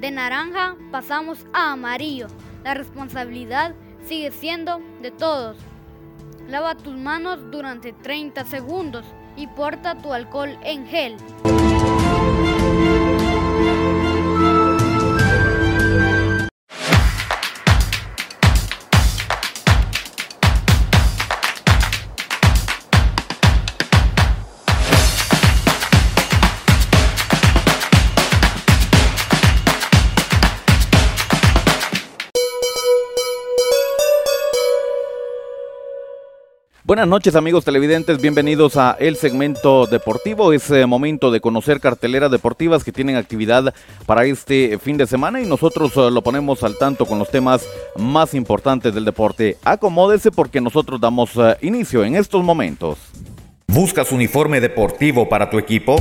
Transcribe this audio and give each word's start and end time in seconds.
De 0.00 0.10
naranja 0.10 0.74
pasamos 0.90 1.46
a 1.52 1.70
amarillo. 1.70 2.26
La 2.64 2.74
responsabilidad 2.74 3.72
sigue 4.04 4.32
siendo 4.32 4.80
de 5.00 5.12
todos. 5.12 5.56
Lava 6.48 6.74
tus 6.74 6.96
manos 6.96 7.38
durante 7.52 7.92
30 7.92 8.44
segundos 8.46 9.04
y 9.36 9.46
porta 9.46 9.96
tu 10.02 10.12
alcohol 10.12 10.58
en 10.64 10.88
gel. 10.88 11.16
Buenas 36.88 37.06
noches 37.06 37.36
amigos 37.36 37.66
televidentes, 37.66 38.18
bienvenidos 38.18 38.78
a 38.78 38.96
el 38.98 39.16
segmento 39.16 39.84
deportivo. 39.84 40.54
Es 40.54 40.70
eh, 40.70 40.86
momento 40.86 41.30
de 41.30 41.42
conocer 41.42 41.80
carteleras 41.80 42.30
deportivas 42.30 42.82
que 42.82 42.92
tienen 42.92 43.16
actividad 43.16 43.74
para 44.06 44.24
este 44.24 44.78
fin 44.78 44.96
de 44.96 45.06
semana 45.06 45.42
y 45.42 45.44
nosotros 45.44 45.92
eh, 45.98 46.10
lo 46.10 46.22
ponemos 46.22 46.62
al 46.62 46.78
tanto 46.78 47.04
con 47.04 47.18
los 47.18 47.30
temas 47.30 47.68
más 47.98 48.32
importantes 48.32 48.94
del 48.94 49.04
deporte. 49.04 49.58
Acomódese 49.64 50.30
porque 50.30 50.62
nosotros 50.62 50.98
damos 50.98 51.32
eh, 51.36 51.58
inicio 51.60 52.04
en 52.04 52.16
estos 52.16 52.42
momentos. 52.42 52.96
¿Buscas 53.66 54.10
uniforme 54.10 54.58
deportivo 54.58 55.28
para 55.28 55.50
tu 55.50 55.58
equipo? 55.58 55.96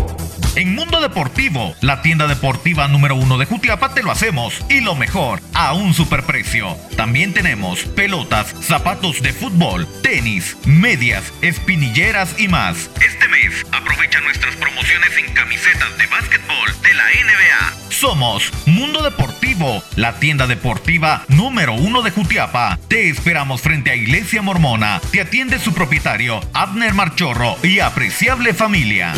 En 0.55 0.76
Mundo 0.76 1.02
Deportivo, 1.02 1.76
la 1.82 2.02
tienda 2.02 2.27
deportiva 2.27 2.88
número 2.88 3.16
uno 3.16 3.38
de 3.38 3.46
Jutiapa, 3.46 3.93
te 3.93 4.04
lo 4.04 4.12
hacemos 4.12 4.54
y 4.70 4.82
lo 4.82 4.96
mejor, 4.96 5.41
a 5.54 5.74
un 5.74 5.94
superprecio. 5.94 6.76
También 6.96 7.34
tenemos 7.34 7.84
pelotas, 7.84 8.55
zapatos 8.62 9.21
de 9.21 9.34
fútbol, 9.34 9.88
tenis, 10.02 10.57
medias, 10.66 11.32
espinilleras 11.41 12.40
y 12.40 12.48
más. 12.48 12.90
Este 13.05 13.27
mes, 13.27 13.66
aprovecha 13.71 14.20
nuestras 14.21 14.55
promociones 14.55 15.18
en 15.18 15.34
camisetas 15.34 15.98
de 15.98 16.07
básquetbol 16.07 16.82
de 16.84 16.94
la 16.94 17.04
NBA. 17.04 17.91
Somos 17.91 18.51
Mundo 18.66 19.01
Deportivo, 19.01 19.82
la 19.96 20.20
tienda 20.20 20.46
deportiva 20.48 21.24
número 21.29 21.74
uno 21.74 22.01
de 22.01 22.12
Jutiapa. 22.12 22.77
Te 22.88 23.10
esperamos 23.10 23.62
frente 23.62 23.91
a 23.91 23.96
Iglesia 23.96 24.41
Mormona. 24.41 25.01
Te 25.12 25.22
atiende 25.22 25.60
su 25.60 25.74
propietario, 25.74 26.41
Abner 26.54 26.94
Marchorro 26.94 27.57
y 27.63 27.79
apreciable 27.79 28.54
familia. 28.54 29.13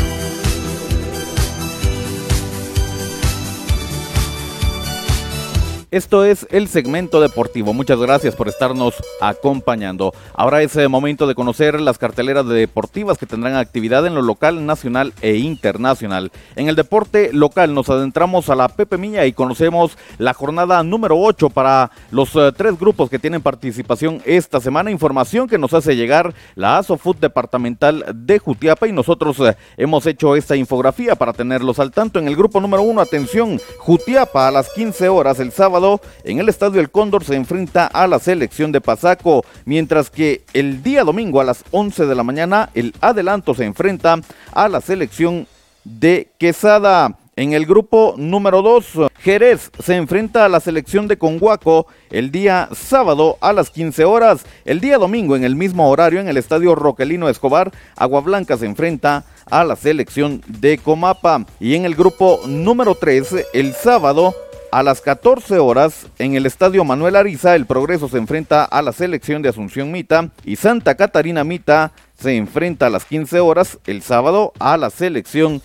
Esto 5.91 6.23
es 6.23 6.45
el 6.51 6.67
segmento 6.67 7.19
deportivo. 7.19 7.73
Muchas 7.73 7.97
gracias 7.97 8.35
por 8.35 8.47
estarnos 8.47 8.93
acompañando. 9.21 10.13
Ahora 10.35 10.61
es 10.61 10.75
el 10.75 10.87
momento 10.87 11.25
de 11.25 11.33
conocer 11.33 11.81
las 11.81 11.97
carteleras 11.97 12.47
deportivas 12.47 13.17
que 13.17 13.25
tendrán 13.25 13.55
actividad 13.55 14.05
en 14.05 14.13
lo 14.13 14.21
local, 14.21 14.67
nacional 14.67 15.13
e 15.21 15.37
internacional. 15.37 16.31
En 16.55 16.69
el 16.69 16.75
deporte 16.75 17.33
local 17.33 17.73
nos 17.73 17.89
adentramos 17.89 18.51
a 18.51 18.55
la 18.55 18.67
Pepe 18.67 18.99
Miña 18.99 19.25
y 19.25 19.33
conocemos 19.33 19.97
la 20.19 20.35
jornada 20.35 20.83
número 20.83 21.19
8 21.19 21.49
para 21.49 21.89
los 22.11 22.35
eh, 22.35 22.51
tres 22.55 22.77
grupos 22.77 23.09
que 23.09 23.17
tienen 23.17 23.41
participación 23.41 24.21
esta 24.25 24.59
semana. 24.59 24.91
Información 24.91 25.47
que 25.47 25.57
nos 25.57 25.73
hace 25.73 25.95
llegar 25.95 26.35
la 26.53 26.77
ASOFUT 26.77 27.19
departamental 27.19 28.05
de 28.13 28.37
Jutiapa 28.37 28.87
y 28.87 28.91
nosotros 28.91 29.39
eh, 29.39 29.57
hemos 29.75 30.05
hecho 30.05 30.35
esta 30.35 30.55
infografía 30.55 31.15
para 31.15 31.33
tenerlos 31.33 31.79
al 31.79 31.89
tanto. 31.89 32.19
En 32.19 32.27
el 32.27 32.35
grupo 32.35 32.61
número 32.61 32.83
1, 32.83 33.01
atención, 33.01 33.59
Jutiapa 33.79 34.47
a 34.47 34.51
las 34.51 34.69
15 34.73 35.09
horas 35.09 35.39
el 35.39 35.51
sábado 35.51 35.78
en 36.23 36.39
el 36.39 36.49
Estadio 36.49 36.81
El 36.81 36.91
Cóndor 36.91 37.23
se 37.23 37.35
enfrenta 37.35 37.87
a 37.87 38.05
la 38.07 38.19
selección 38.19 38.71
de 38.71 38.81
Pasaco, 38.81 39.45
mientras 39.65 40.09
que 40.09 40.43
el 40.53 40.83
día 40.83 41.03
domingo 41.03 41.39
a 41.39 41.45
las 41.45 41.63
11 41.71 42.05
de 42.05 42.15
la 42.15 42.23
mañana 42.23 42.69
el 42.73 42.93
Adelanto 42.99 43.53
se 43.53 43.65
enfrenta 43.65 44.19
a 44.51 44.67
la 44.67 44.81
selección 44.81 45.47
de 45.83 46.29
Quesada. 46.37 47.15
En 47.35 47.53
el 47.53 47.65
grupo 47.65 48.15
número 48.17 48.61
2, 48.61 49.09
Jerez 49.19 49.71
se 49.81 49.95
enfrenta 49.95 50.43
a 50.43 50.49
la 50.49 50.59
selección 50.59 51.07
de 51.07 51.17
Conguaco 51.17 51.87
el 52.09 52.31
día 52.31 52.67
sábado 52.73 53.37
a 53.39 53.53
las 53.53 53.69
15 53.69 54.03
horas. 54.03 54.45
El 54.65 54.81
día 54.81 54.97
domingo, 54.97 55.37
en 55.37 55.45
el 55.45 55.55
mismo 55.55 55.89
horario, 55.89 56.19
en 56.19 56.27
el 56.27 56.35
estadio 56.35 56.75
Roquelino 56.75 57.29
Escobar, 57.29 57.71
Agua 57.95 58.19
Blanca 58.19 58.57
se 58.57 58.65
enfrenta 58.65 59.23
a 59.49 59.63
la 59.63 59.77
selección 59.77 60.41
de 60.47 60.79
Comapa. 60.79 61.45
Y 61.61 61.75
en 61.75 61.85
el 61.85 61.95
grupo 61.95 62.41
número 62.45 62.93
3, 62.93 63.45
el 63.53 63.73
sábado, 63.73 64.35
a 64.71 64.83
las 64.83 65.01
14 65.01 65.59
horas, 65.59 66.07
en 66.19 66.35
el 66.35 66.45
estadio 66.45 66.83
Manuel 66.83 67.15
Ariza, 67.15 67.55
el 67.55 67.65
Progreso 67.65 68.07
se 68.07 68.17
enfrenta 68.17 68.63
a 68.63 68.81
la 68.81 68.91
selección 68.91 69.41
de 69.41 69.49
Asunción 69.49 69.91
Mita 69.91 70.29
y 70.45 70.55
Santa 70.55 70.95
Catarina 70.95 71.43
Mita 71.43 71.91
se 72.19 72.35
enfrenta 72.35 72.87
a 72.87 72.89
las 72.89 73.05
15 73.05 73.39
horas 73.39 73.79
el 73.85 74.01
sábado 74.01 74.53
a 74.59 74.77
la 74.77 74.89
selección 74.89 75.61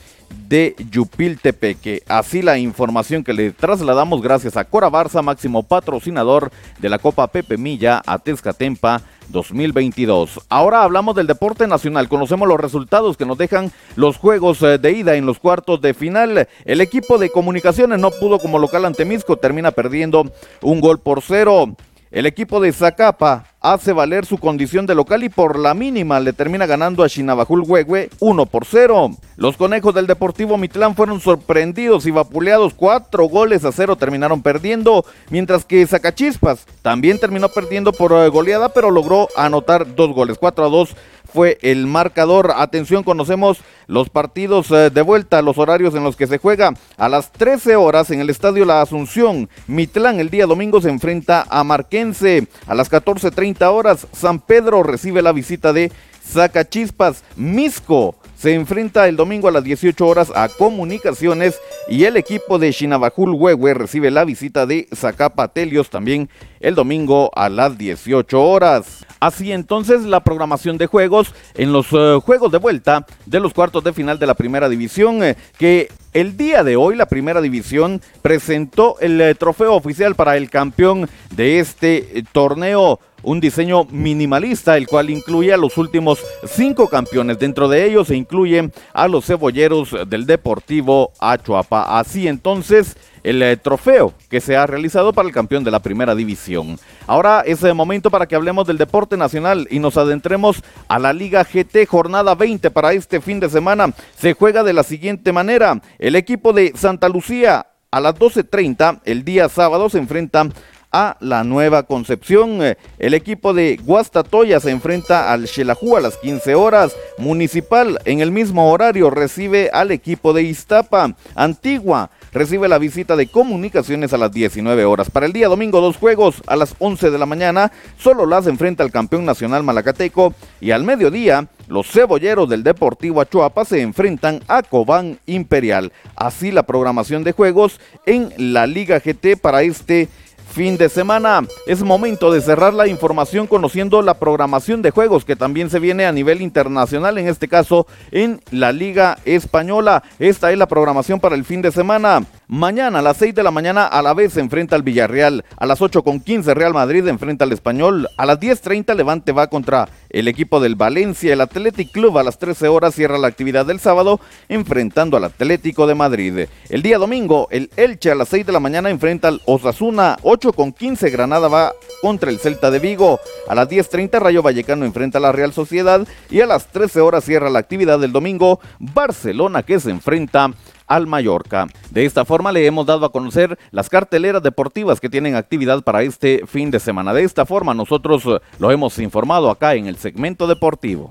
de 0.48 0.75
Yupiltepeque. 0.91 2.03
Así 2.09 2.42
la 2.42 2.59
información 2.59 3.25
que 3.25 3.32
le 3.32 3.53
trasladamos 3.53 4.22
gracias 4.22 4.56
a 4.56 4.65
Cora 4.65 4.88
Barza, 4.88 5.22
máximo 5.22 5.62
patrocinador 5.62 6.50
de 6.78 6.88
la 6.88 6.98
Copa 6.98 7.26
Pepe 7.28 7.56
Milla 7.56 8.03
a 8.06 8.19
Tezcatempa 8.19 9.03
2022. 9.29 10.41
Ahora 10.49 10.83
hablamos 10.83 11.15
del 11.15 11.27
deporte 11.27 11.67
nacional. 11.67 12.09
Conocemos 12.09 12.49
los 12.49 12.61
resultados 12.61 13.17
que 13.17 13.27
nos 13.27 13.39
dejan 13.39 13.73
los 13.97 14.17
juegos 14.17 14.62
eh, 14.62 14.79
de 14.79 14.93
ida 14.93 15.17
en 15.17 15.27
los 15.27 15.39
cuartos 15.39 15.81
de 15.81 15.95
final. 15.95 16.49
El 16.65 16.81
equipo 16.81 17.19
de 17.19 17.31
comunicaciones 17.31 17.99
no 17.99 18.11
pudo 18.11 18.39
como 18.39 18.59
local 18.59 18.84
ante 18.84 19.05
Misco, 19.05 19.37
termina 19.37 19.71
perdiendo 19.71 20.31
un 20.63 20.81
gol 20.81 21.01
por 21.01 21.23
cero. 21.23 21.77
El 22.11 22.27
equipo 22.27 22.61
de 22.61 22.73
Zacapa 22.73 23.53
hace 23.65 23.95
valer 23.95 24.27
su 24.27 24.37
condición 24.37 24.85
de 24.85 24.95
local 24.95 25.25
y 25.25 25.31
por 25.31 25.59
la 25.59 25.73
mínima 25.73 26.21
le 26.21 26.35
termina 26.35 26.67
ganando 26.67 27.03
a 27.03 27.09
Chinabajul 27.09 27.65
Huehue 27.67 28.11
1 28.21 28.47
por 28.47 28.67
0. 28.67 29.13
Los 29.37 29.57
conejos 29.57 29.95
del 29.95 30.07
Deportivo 30.07 30.59
Mitlán 30.59 30.95
fueron 30.95 31.19
sorprendidos 31.19 32.05
y 32.05 32.11
vapuleados 32.11 32.75
4 32.75 33.25
goles 33.25 33.65
a 33.65 33.73
0 33.73 33.97
terminaron 33.97 34.43
perdiendo, 34.43 35.07
mientras 35.31 35.65
que 35.65 35.87
Zacachispas 35.87 36.67
también 36.83 37.19
terminó 37.19 37.49
perdiendo 37.49 37.93
por 37.95 38.13
eh, 38.13 38.29
goleada 38.29 38.69
pero 38.69 38.91
logró 38.91 39.29
anotar 39.35 39.95
dos 39.95 40.15
goles, 40.15 40.37
4 40.39 40.67
a 40.67 40.69
2 40.69 40.95
fue 41.35 41.59
el 41.63 41.87
marcador. 41.89 42.53
Atención, 42.57 43.03
conocemos 43.03 43.59
los 43.89 44.09
partidos 44.09 44.71
eh, 44.71 44.91
de 44.91 45.03
vuelta, 45.03 45.43
los 45.43 45.59
horarios 45.59 45.95
en 45.95 46.05
los 46.05 46.15
que 46.15 46.29
se 46.29 46.39
juega. 46.39 46.75
A 46.97 47.09
las 47.09 47.33
13 47.33 47.75
horas 47.75 48.11
en 48.11 48.21
el 48.21 48.31
Estadio 48.31 48.65
La 48.65 48.81
Asunción, 48.81 49.49
Mitlán 49.67 50.21
el 50.21 50.31
día 50.31 50.47
domingo 50.47 50.81
se 50.81 50.91
enfrenta 50.91 51.45
a 51.51 51.65
Marquense. 51.65 52.47
A 52.69 52.75
las 52.75 52.91
14.30 52.91 53.53
horas, 53.62 54.06
San 54.12 54.41
Pedro 54.41 54.82
recibe 54.82 55.22
la 55.22 55.32
visita 55.32 55.72
de 55.72 55.91
Zacachispas. 56.25 57.22
Misco 57.37 58.16
se 58.37 58.54
enfrenta 58.54 59.09
el 59.09 59.16
domingo 59.16 59.48
a 59.48 59.53
las 59.53 59.65
18 59.65 60.06
horas 60.06 60.32
a 60.34 60.48
Comunicaciones 60.48 61.59
y 61.88 62.04
el 62.04 62.16
equipo 62.16 62.59
de 62.59 62.72
Chinabajul 62.72 63.34
Huehue 63.34 63.75
recibe 63.75 64.10
la 64.10 64.25
visita 64.25 64.66
de 64.66 64.88
Zacapatelios 64.94 65.91
también 65.91 66.28
el 66.60 66.75
domingo 66.75 67.31
a 67.34 67.48
las 67.48 67.78
18 67.78 68.42
horas. 68.42 69.06
Así 69.20 69.53
entonces 69.53 70.03
la 70.03 70.21
programación 70.21 70.76
de 70.76 70.86
juegos 70.86 71.34
en 71.54 71.72
los 71.72 71.86
eh, 71.92 72.19
juegos 72.22 72.53
de 72.53 72.59
vuelta 72.59 73.06
de 73.26 73.41
los 73.41 73.54
cuartos 73.54 73.84
de 73.84 73.92
final 73.92 74.19
de 74.19 74.26
la 74.26 74.34
primera 74.34 74.69
división 74.69 75.22
eh, 75.22 75.36
que 75.59 75.91
el 76.12 76.36
día 76.36 76.62
de 76.62 76.76
hoy 76.76 76.97
la 76.97 77.06
primera 77.06 77.41
división 77.41 78.03
presentó 78.21 78.97
el 79.00 79.21
eh, 79.21 79.34
trofeo 79.34 79.75
oficial 79.75 80.15
para 80.15 80.36
el 80.36 80.50
campeón 80.50 81.09
de 81.31 81.60
este 81.60 82.25
torneo 82.32 83.00
un 83.25 83.41
diseño 83.41 83.85
minimalista, 83.91 84.77
el 84.77 84.87
cual 84.87 85.11
incluye 85.11 85.53
a 85.53 85.57
los 85.57 85.77
últimos 85.79 86.21
cinco 86.47 86.89
campeones. 86.89 87.39
Dentro 87.39 87.69
de 87.69 87.85
ellos 87.87 88.09
se 88.09 88.17
incluyen 88.17 88.73
a 88.93 89.09
los 89.09 89.27
cebolleros 89.27 89.97
del 90.07 90.27
Deportivo 90.27 91.13
Achuapa. 91.19 91.98
Así 91.98 92.28
entonces, 92.28 92.97
el 93.25 93.43
eh, 93.43 93.57
trofeo 93.57 94.13
que 94.28 94.41
se 94.41 94.57
ha 94.57 94.66
realizado 94.66 95.13
para 95.13 95.27
el 95.27 95.34
campeón 95.34 95.65
de 95.65 95.71
la 95.71 95.81
primera 95.81 96.15
división. 96.15 96.78
Ahora 97.07 97.43
es 97.45 97.63
el 97.63 97.75
momento 97.75 98.10
para 98.10 98.27
que 98.27 98.37
hablemos 98.37 98.66
del 98.66 98.78
deporte 98.78 99.16
nacional 99.16 99.66
y 99.71 99.78
nos 99.78 99.97
adentremos 99.97 100.63
a 100.87 100.98
la 100.98 101.13
Liga 101.13 101.43
GT 101.43 101.87
jornada 101.87 102.34
20 102.34 102.71
para 102.71 102.93
este 102.93 103.21
fin 103.21 103.41
de 103.41 103.48
semana. 103.48 103.93
Se 104.16 104.34
juega 104.34 104.63
de 104.63 104.75
la 104.75 104.83
siguiente 104.83 105.33
manera. 105.33 105.81
El 105.98 106.16
equipo 106.16 106.53
de 106.53 106.72
Santa 106.77 107.09
Lucía 107.09 107.66
a 107.91 108.01
las 108.01 108.15
12.30 108.16 109.01
el 109.04 109.25
día 109.25 109.48
sábado 109.48 109.89
se 109.89 109.98
enfrenta 109.98 110.48
a 110.95 111.17
la 111.19 111.43
Nueva 111.43 111.83
Concepción. 111.83 112.61
El 113.01 113.15
equipo 113.15 113.53
de 113.53 113.81
Guastatoya 113.85 114.61
se 114.61 114.71
enfrenta 114.71 115.33
al 115.33 115.49
Xelajú 115.49 115.97
a 115.97 116.01
las 116.01 116.17
15 116.19 116.55
horas. 116.55 116.97
Municipal 117.19 117.99
en 118.05 118.21
el 118.21 118.31
mismo 118.31 118.71
horario 118.71 119.11
recibe 119.11 119.71
al 119.73 119.91
equipo 119.91 120.33
de 120.33 120.45
Iztapa. 120.45 121.17
Antigua 121.35 122.11
recibe 122.33 122.69
la 122.69 122.79
visita 122.79 123.17
de 123.17 123.27
Comunicaciones 123.27 124.13
a 124.13 124.19
las 124.19 124.31
19 124.31 124.85
horas. 124.85 125.11
Para 125.11 125.27
el 125.27 125.33
día 125.33 125.49
domingo, 125.49 125.81
dos 125.81 125.97
juegos 125.97 126.43
a 126.47 126.55
las 126.55 126.77
11 126.79 127.11
de 127.11 127.19
la 127.19 127.27
mañana. 127.27 127.73
Solo 127.99 128.25
las 128.25 128.47
enfrenta 128.47 128.85
al 128.85 128.93
campeón 128.93 129.25
nacional 129.25 129.65
Malacateco 129.65 130.33
y 130.61 130.71
al 130.71 130.85
mediodía 130.85 131.49
los 131.67 131.91
cebolleros 131.91 132.49
del 132.49 132.63
Deportivo 132.63 133.21
Achuapa 133.21 133.65
se 133.65 133.81
enfrentan 133.81 134.43
a 134.47 134.63
Cobán 134.63 135.19
Imperial. 135.27 135.93
Así 136.15 136.53
la 136.53 136.63
programación 136.63 137.25
de 137.25 137.33
juegos 137.33 137.81
en 138.07 138.33
la 138.37 138.67
Liga 138.67 139.01
GT 139.01 139.37
para 139.41 139.63
este 139.63 140.09
fin 140.54 140.77
de 140.78 140.89
semana. 140.89 141.45
Es 141.66 141.83
momento 141.83 142.30
de 142.30 142.41
cerrar 142.41 142.72
la 142.72 142.86
información 142.86 143.48
conociendo 143.48 144.03
la 144.03 144.15
programación 144.15 144.83
de 144.83 144.92
juegos 144.92 145.24
que 145.24 145.34
también 145.34 145.68
se 145.68 145.80
viene 145.80 146.06
a 146.06 146.12
nivel 146.12 146.41
internacional, 146.41 147.18
en 147.18 147.27
este 147.27 147.48
caso 147.48 147.89
en 148.12 148.41
la 148.53 148.71
Liga 148.71 149.18
Española. 149.24 150.04
Esta 150.21 150.53
es 150.53 150.59
la 150.59 150.68
programación 150.68 151.18
para 151.18 151.34
el 151.34 151.45
fin 151.45 151.60
de 151.60 151.72
semana. 151.72 152.24
Mañana 152.47 152.99
a 152.99 153.03
las 153.03 153.17
6 153.17 153.35
de 153.35 153.43
la 153.43 153.51
mañana 153.51 153.87
a 153.87 154.03
la 154.03 154.13
vez 154.13 154.35
se 154.35 154.41
enfrenta 154.41 154.77
al 154.77 154.83
Villarreal. 154.83 155.47
A 155.57 155.65
las 155.65 155.81
8 155.81 156.03
con 156.03 156.21
15 156.21 156.53
Real 156.53 156.75
Madrid 156.75 157.07
enfrenta 157.09 157.45
al 157.45 157.53
Español. 157.53 158.07
A 158.19 158.27
las 158.27 158.39
10.30 158.39 158.95
Levante 158.95 159.33
va 159.33 159.47
contra 159.47 159.89
el 160.11 160.29
equipo 160.29 160.61
del 160.61 160.75
Valencia. 160.75 161.33
El 161.33 161.41
Athletic 161.41 161.91
Club 161.91 162.19
a 162.19 162.23
las 162.23 162.39
13 162.39 162.69
horas 162.69 162.95
cierra 162.95 163.17
la 163.17 163.29
actividad 163.29 163.65
del 163.65 163.81
sábado 163.81 164.21
enfrentando 164.51 165.17
al 165.17 165.25
Atlético 165.25 165.87
de 165.87 165.95
Madrid. 165.95 166.47
El 166.69 166.83
día 166.83 166.99
domingo 166.99 167.49
el 167.51 167.71
Elche 167.77 168.11
a 168.11 168.15
las 168.15 168.29
6 168.29 168.45
de 168.45 168.53
la 168.53 168.61
mañana 168.61 168.91
enfrenta 168.91 169.29
al 169.29 169.41
Osasuna. 169.47 170.19
8 170.23 170.53
con 170.53 170.73
15 170.73 171.09
Granada 171.09 171.49
va 171.49 171.73
contra 172.03 172.29
el 172.29 172.39
Celta 172.39 172.71
de 172.71 172.79
Vigo. 172.79 173.21
A 173.49 173.55
las 173.55 173.71
10.30 173.71 174.21
Rayo 174.21 174.43
Vallecano 174.43 174.85
enfrenta 174.85 175.17
a 175.17 175.23
la 175.23 175.33
Real 175.33 175.55
Sociedad. 175.55 176.07
Y 176.29 176.43
a 176.43 176.47
las 176.47 176.67
13 176.67 177.01
horas 177.01 177.25
cierra 177.25 177.49
la 177.49 177.61
actividad 177.61 177.99
del 177.99 178.13
domingo 178.13 178.61
Barcelona 178.79 179.63
que 179.63 179.81
se 179.81 179.91
enfrenta 179.91 180.53
al 180.95 181.07
Mallorca. 181.07 181.67
De 181.91 182.05
esta 182.05 182.25
forma 182.25 182.53
le 182.53 182.67
hemos 182.67 182.87
dado 182.87 183.05
a 183.05 183.13
conocer 183.13 183.59
las 183.73 183.89
carteleras 183.89 184.43
deportivas 184.43 185.01
que 185.01 185.11
tienen 185.11 185.35
actividad 185.35 185.83
para 185.83 186.03
este 186.03 186.47
fin 186.47 186.71
de 186.71 186.79
semana. 186.79 187.13
De 187.13 187.25
esta 187.25 187.45
forma 187.45 187.75
nosotros 187.75 188.25
eh, 188.27 188.39
lo 188.59 188.71
hemos 188.71 188.99
informado 188.99 189.51
acá 189.51 189.75
en 189.75 189.87
el 189.87 189.97
segmento 189.97 190.47
deportivo. 190.47 191.11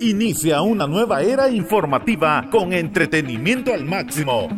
Inicia 0.00 0.62
una 0.62 0.86
nueva 0.86 1.22
era 1.22 1.50
informativa 1.50 2.46
con 2.50 2.72
entretenimiento 2.72 3.74
al 3.74 3.84
máximo. 3.84 4.48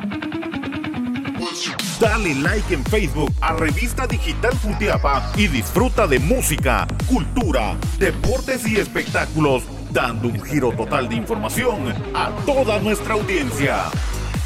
Dale 1.99 2.35
like 2.35 2.75
en 2.75 2.85
Facebook 2.85 3.33
a 3.41 3.55
Revista 3.55 4.07
Digital 4.07 4.53
Futiapa 4.53 5.33
y 5.37 5.47
disfruta 5.49 6.07
de 6.07 6.19
música, 6.19 6.87
cultura, 7.09 7.77
deportes 7.99 8.67
y 8.69 8.77
espectáculos 8.77 9.65
dando 9.93 10.29
un 10.29 10.41
giro 10.43 10.73
total 10.73 11.09
de 11.09 11.17
información 11.17 11.95
a 12.15 12.31
toda 12.47 12.79
nuestra 12.81 13.15
audiencia. 13.15 13.85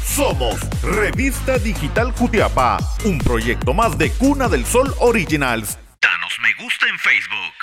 Somos 0.03 0.59
Revista 0.81 1.57
Digital 1.57 2.11
Jutiapa, 2.11 2.77
un 3.05 3.17
proyecto 3.19 3.73
más 3.73 3.97
de 3.97 4.11
Cuna 4.11 4.47
del 4.49 4.65
Sol 4.65 4.93
Originals. 4.99 5.77
Danos 6.01 6.33
me 6.41 6.63
gusta 6.63 6.87
en 6.87 6.99
Facebook. 6.99 7.56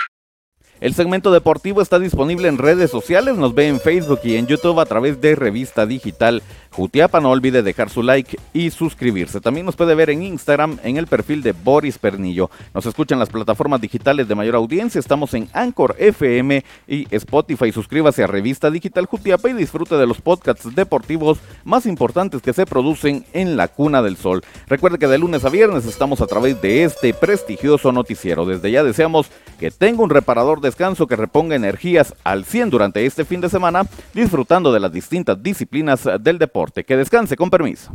El 0.84 0.92
segmento 0.92 1.32
deportivo 1.32 1.80
está 1.80 1.98
disponible 1.98 2.46
en 2.46 2.58
redes 2.58 2.90
sociales, 2.90 3.38
nos 3.38 3.54
ve 3.54 3.68
en 3.68 3.80
Facebook 3.80 4.20
y 4.22 4.36
en 4.36 4.46
YouTube 4.46 4.78
a 4.78 4.84
través 4.84 5.18
de 5.18 5.34
Revista 5.34 5.86
Digital 5.86 6.42
Jutiapa. 6.74 7.20
No 7.20 7.30
olvide 7.30 7.62
dejar 7.62 7.88
su 7.88 8.02
like 8.02 8.38
y 8.52 8.70
suscribirse. 8.70 9.40
También 9.40 9.64
nos 9.64 9.76
puede 9.76 9.94
ver 9.94 10.10
en 10.10 10.22
Instagram 10.22 10.78
en 10.82 10.98
el 10.98 11.06
perfil 11.06 11.42
de 11.42 11.52
Boris 11.52 11.96
Pernillo. 11.96 12.50
Nos 12.74 12.84
escuchan 12.84 13.18
las 13.18 13.30
plataformas 13.30 13.80
digitales 13.80 14.28
de 14.28 14.34
mayor 14.34 14.56
audiencia. 14.56 14.98
Estamos 14.98 15.32
en 15.32 15.48
Anchor 15.54 15.96
FM 15.98 16.62
y 16.86 17.06
Spotify. 17.14 17.72
Suscríbase 17.72 18.22
a 18.22 18.26
Revista 18.26 18.70
Digital 18.70 19.06
Jutiapa 19.06 19.48
y 19.48 19.54
disfrute 19.54 19.96
de 19.96 20.06
los 20.06 20.20
podcasts 20.20 20.74
deportivos 20.74 21.38
más 21.64 21.86
importantes 21.86 22.42
que 22.42 22.52
se 22.52 22.66
producen 22.66 23.24
en 23.32 23.56
la 23.56 23.68
Cuna 23.68 24.02
del 24.02 24.18
Sol. 24.18 24.42
Recuerde 24.66 24.98
que 24.98 25.08
de 25.08 25.16
lunes 25.16 25.46
a 25.46 25.48
viernes 25.48 25.86
estamos 25.86 26.20
a 26.20 26.26
través 26.26 26.60
de 26.60 26.84
este 26.84 27.14
prestigioso 27.14 27.90
noticiero. 27.90 28.44
Desde 28.44 28.70
ya 28.70 28.84
deseamos 28.84 29.30
que 29.58 29.70
tenga 29.70 30.02
un 30.02 30.10
reparador 30.10 30.60
descanso 30.74 31.06
que 31.06 31.14
reponga 31.14 31.54
energías 31.54 32.16
al 32.24 32.44
100 32.44 32.70
durante 32.70 33.06
este 33.06 33.24
fin 33.24 33.40
de 33.40 33.48
semana, 33.48 33.82
disfrutando 34.12 34.72
de 34.72 34.80
las 34.80 34.90
distintas 34.90 35.40
disciplinas 35.40 36.02
del 36.18 36.36
deporte. 36.36 36.82
Que 36.82 36.96
descanse 36.96 37.36
con 37.36 37.48
permiso. 37.48 37.92